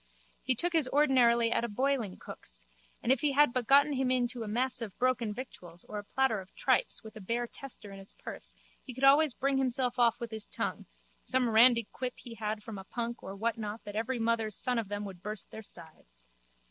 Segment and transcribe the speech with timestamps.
[0.41, 2.65] He took his ordinary at a boilingcook's
[3.03, 6.03] and if he had but gotten into him a mess of broken victuals or a
[6.03, 9.99] platter of tripes with a bare tester in his purse he could always bring himself
[9.99, 10.87] off with his tongue,
[11.23, 14.87] some randy quip he had from a punk or whatnot that every mother's son of
[14.87, 16.23] them would burst their sides.